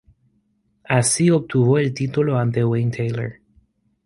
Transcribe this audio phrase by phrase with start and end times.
[0.89, 3.33] Así, obtuvo el título ante Wayne Taylor.